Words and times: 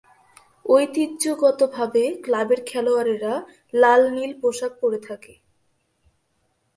ঐতিহ্যগতভাবে 0.65 2.03
ক্লাবের 2.23 2.59
খেলোয়াড়েরা 2.65 3.33
লাল-নীল 3.73 4.31
পোশাক 4.41 4.71
পরে 4.81 4.99
থাকে। 4.99 5.33